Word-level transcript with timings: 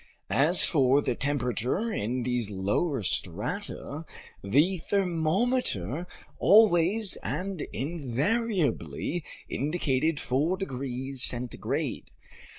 As 0.31 0.65
for 0.65 0.99
the 1.03 1.13
temperature 1.13 1.93
in 1.93 2.23
these 2.23 2.49
lower 2.49 3.03
strata, 3.03 4.03
the 4.43 4.79
thermometer 4.79 6.07
always 6.39 7.17
and 7.17 7.61
invariably 7.71 9.23
indicated 9.47 10.19
4 10.19 10.57
degrees 10.57 11.21
centigrade. 11.21 12.09